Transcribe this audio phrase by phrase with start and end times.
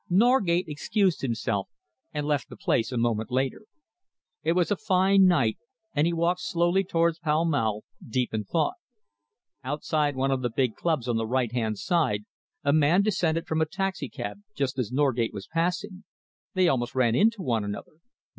[0.09, 1.69] Norgate excused himself
[2.11, 3.67] and left the place a moment later.
[4.41, 5.59] It was a fine night,
[5.93, 8.77] and he walked slowly towards Pall Mall, deep in thought.
[9.63, 12.25] Outside one of the big clubs on the right hand side,
[12.63, 16.03] a man descended from a taxicab just as Norgate was passing.
[16.55, 17.97] They almost ran into one another.